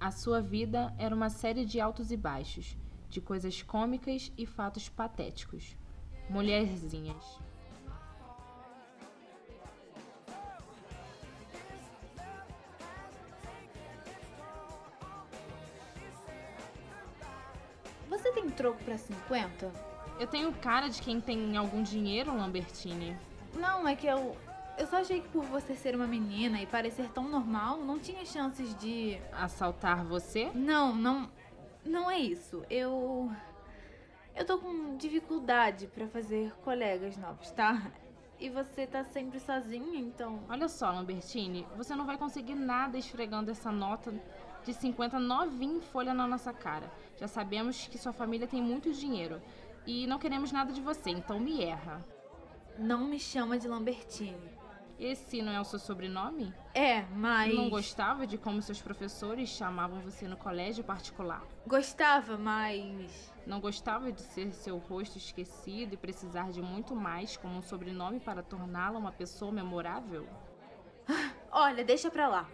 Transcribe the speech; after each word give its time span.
A 0.00 0.10
sua 0.10 0.40
vida 0.40 0.94
era 0.96 1.14
uma 1.14 1.28
série 1.28 1.66
de 1.66 1.78
altos 1.78 2.10
e 2.10 2.16
baixos, 2.16 2.74
de 3.10 3.20
coisas 3.20 3.60
cômicas 3.60 4.32
e 4.34 4.46
fatos 4.46 4.88
patéticos. 4.88 5.76
Mulherzinhas. 6.30 7.38
Você 18.08 18.32
tem 18.32 18.48
troco 18.48 18.82
pra 18.82 18.96
50? 18.96 19.70
Eu 20.18 20.26
tenho 20.26 20.50
cara 20.54 20.88
de 20.88 21.02
quem 21.02 21.20
tem 21.20 21.58
algum 21.58 21.82
dinheiro, 21.82 22.34
Lambertine. 22.34 23.18
Não, 23.54 23.86
é 23.86 23.94
que 23.94 24.06
eu. 24.06 24.34
Eu 24.78 24.86
só 24.86 24.98
achei 24.98 25.20
que 25.20 25.28
por 25.28 25.44
você 25.44 25.74
ser 25.74 25.94
uma 25.94 26.06
menina 26.06 26.60
e 26.60 26.66
parecer 26.66 27.08
tão 27.10 27.28
normal, 27.28 27.78
não 27.78 27.98
tinha 27.98 28.24
chances 28.24 28.74
de. 28.76 29.18
Assaltar 29.32 30.04
você? 30.04 30.50
Não, 30.54 30.94
não. 30.94 31.30
Não 31.84 32.10
é 32.10 32.18
isso. 32.18 32.64
Eu. 32.70 33.30
Eu 34.34 34.44
tô 34.44 34.58
com 34.58 34.96
dificuldade 34.96 35.86
pra 35.86 36.06
fazer 36.06 36.52
colegas 36.62 37.16
novos, 37.16 37.50
tá? 37.50 37.90
E 38.38 38.48
você 38.48 38.86
tá 38.86 39.04
sempre 39.04 39.38
sozinha, 39.38 39.98
então. 39.98 40.40
Olha 40.48 40.66
só, 40.66 40.90
Lambertine, 40.90 41.66
você 41.76 41.94
não 41.94 42.06
vai 42.06 42.16
conseguir 42.16 42.54
nada 42.54 42.96
esfregando 42.96 43.50
essa 43.50 43.70
nota 43.70 44.14
de 44.64 44.72
50 44.72 45.18
novinha 45.18 45.76
em 45.76 45.80
folha 45.80 46.14
na 46.14 46.26
nossa 46.26 46.52
cara. 46.52 46.90
Já 47.18 47.28
sabemos 47.28 47.86
que 47.86 47.98
sua 47.98 48.12
família 48.14 48.46
tem 48.46 48.62
muito 48.62 48.92
dinheiro 48.92 49.42
e 49.86 50.06
não 50.06 50.18
queremos 50.18 50.52
nada 50.52 50.72
de 50.72 50.80
você, 50.80 51.10
então 51.10 51.38
me 51.38 51.62
erra. 51.62 52.02
Não 52.78 53.04
me 53.04 53.18
chama 53.18 53.58
de 53.58 53.68
Lambertine. 53.68 54.59
Esse 55.00 55.40
não 55.40 55.50
é 55.50 55.58
o 55.58 55.64
seu 55.64 55.78
sobrenome? 55.78 56.52
É, 56.74 57.06
mas. 57.16 57.54
Não 57.54 57.70
gostava 57.70 58.26
de 58.26 58.36
como 58.36 58.60
seus 58.60 58.82
professores 58.82 59.48
chamavam 59.48 59.98
você 60.00 60.28
no 60.28 60.36
colégio 60.36 60.84
particular? 60.84 61.42
Gostava, 61.66 62.36
mas. 62.36 63.32
Não 63.46 63.60
gostava 63.60 64.12
de 64.12 64.20
ser 64.20 64.52
seu 64.52 64.76
rosto 64.76 65.16
esquecido 65.16 65.94
e 65.94 65.96
precisar 65.96 66.50
de 66.50 66.60
muito 66.60 66.94
mais 66.94 67.34
como 67.34 67.56
um 67.56 67.62
sobrenome 67.62 68.20
para 68.20 68.42
torná-la 68.42 68.98
uma 68.98 69.10
pessoa 69.10 69.50
memorável? 69.50 70.28
Olha, 71.50 71.82
deixa 71.82 72.10
pra 72.10 72.28
lá. 72.28 72.46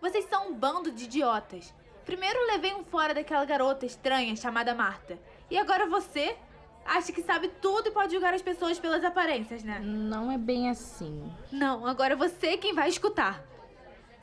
Vocês 0.00 0.24
são 0.24 0.48
um 0.48 0.54
bando 0.54 0.90
de 0.90 1.04
idiotas. 1.04 1.72
Primeiro 2.04 2.44
levei 2.48 2.74
um 2.74 2.82
fora 2.82 3.14
daquela 3.14 3.44
garota 3.44 3.86
estranha 3.86 4.34
chamada 4.34 4.74
Marta. 4.74 5.16
E 5.48 5.56
agora 5.56 5.86
você 5.88 6.36
acha 6.84 7.12
que 7.12 7.22
sabe 7.22 7.48
tudo 7.60 7.88
e 7.88 7.92
pode 7.92 8.12
julgar 8.12 8.34
as 8.34 8.42
pessoas 8.42 8.78
pelas 8.78 9.04
aparências, 9.04 9.62
né? 9.64 9.80
Não 9.80 10.30
é 10.30 10.38
bem 10.38 10.68
assim. 10.68 11.32
Não, 11.50 11.86
agora 11.86 12.14
você 12.14 12.48
é 12.48 12.56
quem 12.56 12.74
vai 12.74 12.88
escutar. 12.88 13.42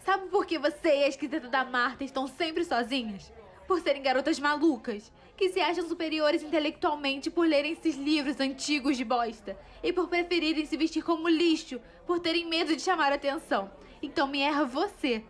Sabe 0.05 0.27
por 0.29 0.45
que 0.45 0.57
você 0.57 0.89
e 0.89 1.03
a 1.03 1.07
esquisita 1.07 1.47
da 1.47 1.63
Marta 1.63 2.03
estão 2.03 2.27
sempre 2.27 2.65
sozinhas? 2.65 3.31
Por 3.67 3.79
serem 3.79 4.01
garotas 4.01 4.39
malucas, 4.39 5.11
que 5.37 5.49
se 5.49 5.59
acham 5.59 5.87
superiores 5.87 6.43
intelectualmente 6.43 7.29
por 7.29 7.47
lerem 7.47 7.73
esses 7.73 7.95
livros 7.95 8.39
antigos 8.39 8.97
de 8.97 9.03
bosta 9.03 9.57
e 9.83 9.93
por 9.93 10.07
preferirem 10.07 10.65
se 10.65 10.75
vestir 10.75 11.03
como 11.03 11.29
lixo, 11.29 11.79
por 12.05 12.19
terem 12.19 12.47
medo 12.47 12.75
de 12.75 12.81
chamar 12.81 13.13
atenção. 13.13 13.71
Então 14.01 14.27
me 14.27 14.41
erra 14.41 14.65
você. 14.65 15.23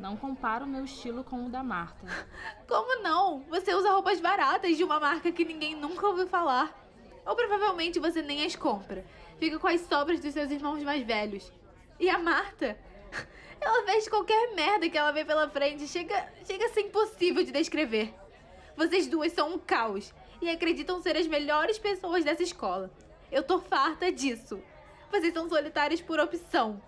Não 0.00 0.16
compara 0.16 0.64
o 0.64 0.66
meu 0.66 0.86
estilo 0.86 1.22
com 1.22 1.44
o 1.44 1.50
da 1.50 1.62
Marta. 1.62 2.06
Como 2.66 3.02
não? 3.02 3.40
Você 3.50 3.74
usa 3.74 3.92
roupas 3.92 4.18
baratas 4.18 4.78
de 4.78 4.82
uma 4.82 4.98
marca 4.98 5.30
que 5.30 5.44
ninguém 5.44 5.76
nunca 5.76 6.06
ouviu 6.06 6.26
falar. 6.26 6.74
Ou 7.26 7.36
provavelmente 7.36 8.00
você 8.00 8.22
nem 8.22 8.42
as 8.42 8.56
compra. 8.56 9.04
Fica 9.38 9.58
com 9.58 9.68
as 9.68 9.82
sobras 9.82 10.18
dos 10.18 10.32
seus 10.32 10.50
irmãos 10.50 10.82
mais 10.82 11.02
velhos. 11.02 11.52
E 11.98 12.08
a 12.08 12.18
Marta? 12.18 12.78
Ela 13.60 13.84
veste 13.84 14.08
qualquer 14.08 14.54
merda 14.54 14.88
que 14.88 14.96
ela 14.96 15.12
vê 15.12 15.22
pela 15.22 15.50
frente. 15.50 15.86
Chega, 15.86 16.32
chega 16.46 16.64
a 16.64 16.68
ser 16.70 16.80
impossível 16.80 17.44
de 17.44 17.52
descrever. 17.52 18.14
Vocês 18.74 19.06
duas 19.06 19.32
são 19.32 19.52
um 19.52 19.58
caos 19.58 20.14
e 20.40 20.48
acreditam 20.48 21.02
ser 21.02 21.14
as 21.14 21.26
melhores 21.26 21.78
pessoas 21.78 22.24
dessa 22.24 22.42
escola. 22.42 22.90
Eu 23.30 23.42
tô 23.42 23.58
farta 23.58 24.10
disso. 24.10 24.62
Vocês 25.12 25.34
são 25.34 25.46
solitárias 25.46 26.00
por 26.00 26.18
opção. 26.18 26.80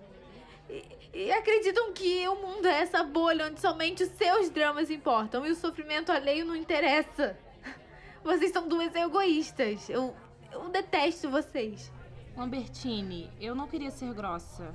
E, 0.72 1.26
e 1.26 1.32
acreditam 1.32 1.92
que 1.92 2.26
o 2.26 2.36
mundo 2.36 2.66
é 2.66 2.80
essa 2.80 3.04
bolha 3.04 3.46
onde 3.46 3.60
somente 3.60 4.02
os 4.02 4.08
seus 4.12 4.48
dramas 4.48 4.90
importam 4.90 5.46
e 5.46 5.50
o 5.50 5.54
sofrimento 5.54 6.10
alheio 6.10 6.46
não 6.46 6.56
interessa. 6.56 7.38
Vocês 8.24 8.52
são 8.52 8.66
duas 8.66 8.94
egoístas. 8.94 9.90
Eu, 9.90 10.16
eu 10.50 10.70
detesto 10.70 11.28
vocês. 11.28 11.92
Lambertine, 12.34 13.30
eu 13.38 13.54
não 13.54 13.68
queria 13.68 13.90
ser 13.90 14.14
grossa. 14.14 14.72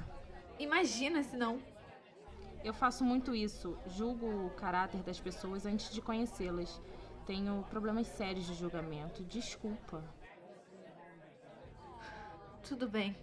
Imagina 0.59 1.24
se 1.24 1.35
não. 1.35 1.59
Eu 2.64 2.74
faço 2.74 3.03
muito 3.03 3.34
isso. 3.34 3.75
Julgo 3.88 4.28
o 4.28 4.50
caráter 4.52 5.02
das 5.02 5.19
pessoas 5.19 5.66
antes 5.66 5.90
de 5.91 6.02
conhecê-las. 6.02 6.79
Tenho 7.25 7.66
problemas 7.72 8.06
sérios 8.08 8.46
de 8.46 8.53
julgamento. 8.53 9.24
Desculpa. 9.24 10.03
Tudo 12.68 12.88
bem. 12.88 13.16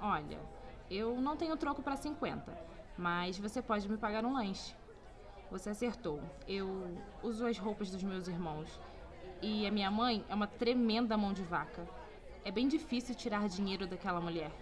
Olha, 0.00 0.38
eu 0.92 1.18
não 1.20 1.36
tenho 1.36 1.56
troco 1.56 1.82
para 1.82 1.96
50, 1.96 2.52
mas 2.98 3.38
você 3.38 3.62
pode 3.62 3.88
me 3.88 3.96
pagar 3.96 4.24
um 4.26 4.34
lanche. 4.34 4.76
Você 5.50 5.70
acertou. 5.70 6.20
Eu 6.46 6.98
uso 7.22 7.46
as 7.46 7.56
roupas 7.56 7.90
dos 7.90 8.02
meus 8.02 8.28
irmãos. 8.28 8.78
E 9.40 9.66
a 9.66 9.70
minha 9.70 9.90
mãe 9.90 10.24
é 10.28 10.34
uma 10.34 10.46
tremenda 10.46 11.16
mão 11.16 11.32
de 11.32 11.42
vaca. 11.42 11.88
É 12.44 12.50
bem 12.50 12.68
difícil 12.68 13.14
tirar 13.14 13.48
dinheiro 13.48 13.86
daquela 13.86 14.20
mulher. 14.20 14.52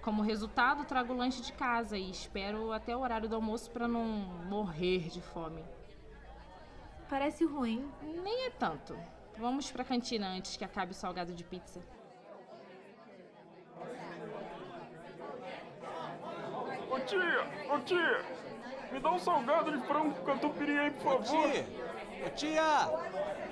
Como 0.00 0.22
resultado, 0.22 0.84
trago 0.84 1.12
o 1.12 1.16
lanche 1.16 1.42
de 1.42 1.52
casa 1.52 1.96
e 1.98 2.10
espero 2.10 2.72
até 2.72 2.96
o 2.96 3.00
horário 3.00 3.28
do 3.28 3.36
almoço 3.36 3.70
para 3.70 3.86
não 3.86 4.04
morrer 4.48 5.08
de 5.08 5.20
fome. 5.20 5.62
Parece 7.08 7.44
ruim. 7.44 7.90
Nem 8.02 8.46
é 8.46 8.50
tanto. 8.50 8.98
Vamos 9.38 9.70
pra 9.70 9.84
cantina 9.84 10.28
antes 10.28 10.56
que 10.56 10.64
acabe 10.64 10.92
o 10.92 10.94
salgado 10.94 11.34
de 11.34 11.44
pizza. 11.44 11.80
Tia, 17.06 17.46
ô 17.70 17.78
tia, 17.80 18.20
me 18.92 19.00
dá 19.00 19.10
um 19.10 19.18
salgado 19.18 19.70
de 19.72 19.86
frango 19.86 20.14
com 20.14 20.24
catupiry 20.24 20.78
aí, 20.78 20.90
por 20.90 21.14
Ô 21.14 21.22
favor. 21.22 21.50
tia, 21.50 21.66
ô 22.26 22.30
tia, 22.30 22.88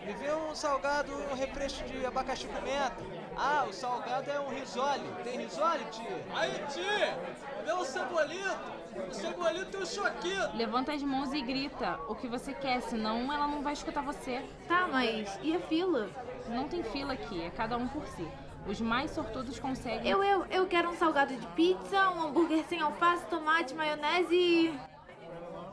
me 0.06 0.12
vê 0.14 0.32
um 0.34 0.54
salgado, 0.54 1.12
um 1.30 1.34
refresco 1.34 1.84
de 1.88 2.04
abacaxi 2.06 2.46
com 2.46 2.54
pimenta. 2.54 2.96
Ah, 3.36 3.64
o 3.68 3.72
salgado 3.72 4.30
é 4.30 4.40
um 4.40 4.48
risole. 4.48 5.08
Tem 5.24 5.38
risole, 5.38 5.84
tia? 5.90 6.24
Aí, 6.34 6.52
tia, 6.68 7.18
vê 7.64 7.72
o 7.72 7.84
cebolito. 7.84 8.80
O 9.08 9.14
cebolito 9.14 9.76
e 9.78 9.82
o 9.82 9.86
choquito. 9.86 10.56
Levanta 10.56 10.92
as 10.92 11.02
mãos 11.02 11.32
e 11.32 11.40
grita 11.40 11.98
o 12.08 12.14
que 12.14 12.26
você 12.26 12.52
quer, 12.52 12.82
senão 12.82 13.32
ela 13.32 13.46
não 13.46 13.62
vai 13.62 13.72
escutar 13.72 14.02
você. 14.02 14.42
Tá, 14.66 14.88
mas 14.90 15.38
e 15.42 15.54
a 15.54 15.60
fila? 15.60 16.10
Não 16.48 16.68
tem 16.68 16.82
fila 16.82 17.12
aqui, 17.12 17.42
é 17.44 17.50
cada 17.50 17.76
um 17.76 17.86
por 17.86 18.04
si. 18.08 18.26
Os 18.66 18.81
mais 18.81 19.10
sortudos 19.10 19.59
conseguem. 19.59 20.10
Eu, 20.10 20.22
eu, 20.22 20.44
eu 20.47 20.66
quero 20.66 20.91
um 20.91 20.97
salgado 20.97 21.34
de 21.34 21.47
pizza, 21.48 22.10
um 22.10 22.26
hambúrguer 22.26 22.65
sem 22.69 22.81
alface, 22.81 23.25
tomate, 23.26 23.75
maionese 23.75 24.34
e. 24.34 24.81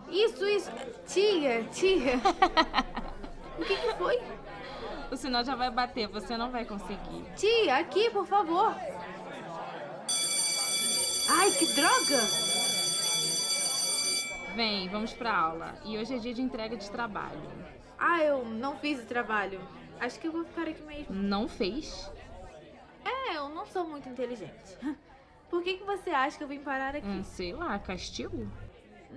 Isso, 0.09 0.46
isso. 0.46 0.72
Tia, 1.06 1.64
tia. 1.66 2.16
o 3.59 3.66
que, 3.66 3.75
que 3.75 3.94
foi? 3.96 4.22
O 5.12 5.18
sinal 5.18 5.44
já 5.44 5.56
vai 5.56 5.70
bater, 5.70 6.08
você 6.08 6.38
não 6.38 6.50
vai 6.50 6.66
conseguir. 6.66 7.25
Tia, 7.36 7.78
aqui, 7.78 8.09
por 8.09 8.25
favor. 8.25 8.74
Ai, 11.30 11.52
que 11.52 11.66
droga! 11.74 12.22
Vem, 14.56 14.88
vamos 14.90 15.14
pra 15.14 15.38
aula. 15.38 15.75
E 15.86 15.98
hoje 15.98 16.16
é 16.16 16.18
dia 16.18 16.34
de 16.34 16.42
entrega 16.42 16.75
de 16.75 16.90
trabalho. 16.90 17.42
Ah, 18.00 18.24
eu 18.24 18.46
não 18.46 18.78
fiz 18.78 19.00
o 19.00 19.06
trabalho. 19.06 19.59
Acho 20.00 20.19
que 20.19 20.28
eu 20.28 20.31
vou 20.31 20.46
ficar 20.46 20.68
aqui 20.68 20.81
mesmo. 20.84 21.14
Não 21.14 21.48
fez? 21.48 22.09
É, 23.67 23.72
sou 23.72 23.88
muito 23.88 24.07
inteligente. 24.09 24.78
Por 25.50 25.63
que, 25.63 25.75
que 25.78 25.83
você 25.83 26.09
acha 26.09 26.38
que 26.38 26.44
eu 26.44 26.47
vim 26.47 26.59
parar 26.59 26.95
aqui? 26.95 27.07
Hum, 27.07 27.23
sei 27.23 27.53
lá, 27.53 27.78
castigo? 27.79 28.50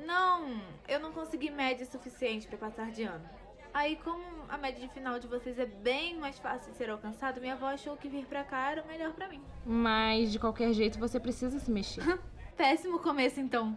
Não, 0.06 0.60
eu 0.86 1.00
não 1.00 1.12
consegui 1.12 1.50
média 1.50 1.84
suficiente 1.84 2.46
pra 2.46 2.56
passar 2.56 2.90
de 2.90 3.02
ano. 3.02 3.28
Aí, 3.72 3.96
como 3.96 4.22
a 4.48 4.56
média 4.56 4.80
de 4.80 4.92
final 4.92 5.18
de 5.18 5.26
vocês 5.26 5.58
é 5.58 5.66
bem 5.66 6.18
mais 6.18 6.38
fácil 6.38 6.72
de 6.72 6.78
ser 6.78 6.90
alcançada, 6.90 7.40
minha 7.40 7.54
avó 7.54 7.66
achou 7.66 7.96
que 7.96 8.08
vir 8.08 8.26
pra 8.26 8.44
cá 8.44 8.70
era 8.70 8.82
o 8.82 8.86
melhor 8.86 9.12
pra 9.12 9.28
mim. 9.28 9.40
Mas 9.64 10.32
de 10.32 10.38
qualquer 10.38 10.72
jeito 10.72 10.98
você 10.98 11.18
precisa 11.20 11.58
se 11.58 11.70
mexer. 11.70 12.18
Péssimo 12.56 12.98
começo, 12.98 13.40
então. 13.40 13.76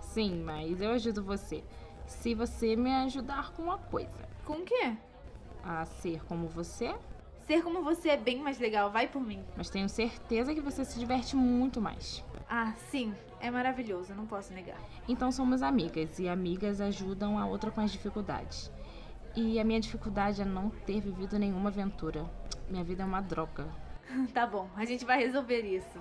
Sim, 0.00 0.42
mas 0.42 0.80
eu 0.80 0.90
ajudo 0.90 1.22
você. 1.22 1.64
Se 2.06 2.34
você 2.34 2.76
me 2.76 2.94
ajudar 2.94 3.52
com 3.52 3.62
uma 3.62 3.78
coisa. 3.78 4.28
Com 4.44 4.54
o 4.54 4.64
quê? 4.64 4.94
A 5.62 5.84
ser 5.86 6.22
como 6.24 6.46
você, 6.46 6.94
Ser 7.46 7.62
como 7.62 7.82
você 7.82 8.10
é 8.10 8.16
bem 8.16 8.38
mais 8.40 8.58
legal, 8.58 8.90
vai 8.90 9.06
por 9.06 9.20
mim. 9.20 9.44
mas 9.56 9.68
tenho 9.68 9.88
certeza 9.88 10.54
que 10.54 10.60
você 10.60 10.84
se 10.84 10.98
diverte 10.98 11.36
muito 11.36 11.80
mais. 11.80 12.24
Ah, 12.48 12.72
sim, 12.90 13.14
é 13.40 13.50
maravilhoso, 13.50 14.14
não 14.14 14.26
posso 14.26 14.52
negar. 14.54 14.78
Então 15.08 15.30
somos 15.30 15.62
amigas 15.62 16.18
e 16.18 16.28
amigas 16.28 16.80
ajudam 16.80 17.38
a 17.38 17.46
outra 17.46 17.70
com 17.70 17.80
as 17.80 17.92
dificuldades. 17.92 18.70
E 19.36 19.58
a 19.58 19.64
minha 19.64 19.80
dificuldade 19.80 20.40
é 20.40 20.44
não 20.44 20.70
ter 20.70 21.00
vivido 21.00 21.38
nenhuma 21.38 21.68
aventura. 21.68 22.24
Minha 22.68 22.84
vida 22.84 23.02
é 23.02 23.06
uma 23.06 23.20
droga. 23.20 23.66
Tá 24.32 24.46
bom, 24.46 24.68
a 24.76 24.84
gente 24.84 25.04
vai 25.04 25.18
resolver 25.18 25.62
isso. 25.62 25.98